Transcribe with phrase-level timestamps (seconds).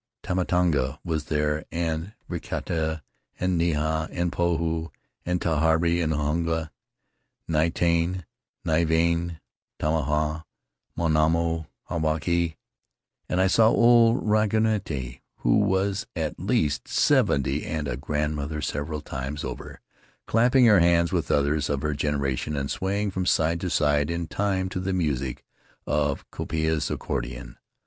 [0.23, 3.03] Tamitanga was there and Rikitia
[3.39, 4.89] and Nahea and Pohu
[5.27, 6.71] and Tahere and Hunga;
[7.47, 8.25] Nui Tane and
[8.65, 9.39] Nui Vahine,
[9.77, 10.45] Tama taha,
[10.97, 12.55] Manono, Havaiki;
[13.29, 19.43] and I saw old Rangituki, who was at least seventy and a grandmother several times
[19.43, 19.81] over,
[20.25, 24.25] clapping her hands with others of her generation and swaying from side to side in
[24.25, 25.45] time to the music
[25.85, 27.57] of Kaupia's accordion.